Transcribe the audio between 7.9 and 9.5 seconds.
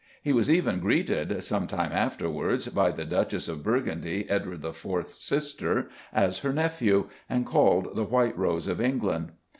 the "White Rose of England."